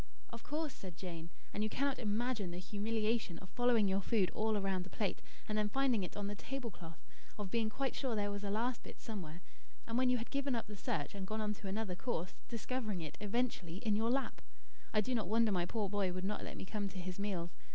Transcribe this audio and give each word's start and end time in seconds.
"Of 0.31 0.41
course," 0.41 0.73
said 0.73 0.97
Jane. 0.97 1.29
"And 1.53 1.61
you 1.61 1.69
cannot 1.69 1.99
imagine 1.99 2.49
the 2.49 2.57
humiliation 2.57 3.37
of 3.37 3.51
following 3.51 3.87
your 3.87 4.01
food 4.01 4.31
all 4.31 4.59
round 4.59 4.83
the 4.83 4.89
plate, 4.89 5.21
and 5.47 5.55
then 5.55 5.69
finding 5.69 6.01
it 6.01 6.17
on 6.17 6.25
the 6.25 6.33
table 6.33 6.71
cloth; 6.71 7.05
of 7.37 7.51
being 7.51 7.69
quite 7.69 7.93
sure 7.93 8.15
there 8.15 8.31
was 8.31 8.43
a 8.43 8.49
last 8.49 8.81
bit 8.81 8.99
somewhere, 8.99 9.41
and 9.85 9.99
when 9.99 10.09
you 10.09 10.17
had 10.17 10.31
given 10.31 10.55
up 10.55 10.65
the 10.65 10.75
search 10.75 11.13
and 11.13 11.27
gone 11.27 11.39
on 11.39 11.53
to 11.53 11.67
another 11.67 11.93
course, 11.93 12.33
discovering 12.49 13.01
it, 13.01 13.15
eventually, 13.21 13.77
in 13.77 13.95
your 13.95 14.09
lap. 14.09 14.41
I 14.91 15.01
do 15.01 15.13
not 15.13 15.27
wonder 15.29 15.51
my 15.51 15.67
poor 15.67 15.87
boy 15.87 16.11
would 16.11 16.25
not 16.25 16.43
let 16.43 16.57
me 16.57 16.65
come 16.65 16.89
to 16.89 16.99
his 16.99 17.19
meals. 17.19 17.51